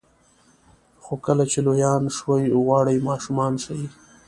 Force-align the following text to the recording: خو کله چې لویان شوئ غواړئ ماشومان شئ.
خو 1.03 1.13
کله 1.25 1.43
چې 1.51 1.59
لویان 1.67 2.03
شوئ 2.17 2.43
غواړئ 2.65 2.97
ماشومان 3.09 3.53
شئ. 3.63 3.81